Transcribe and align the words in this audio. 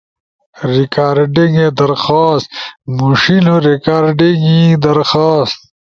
ریکارڈنگ 0.73 1.55
درخواست، 1.79 2.47
مُݜینو 2.97 3.55
ریکارڈنگ 3.69 4.39
ئی 4.49 4.57
درخواست 4.85 5.59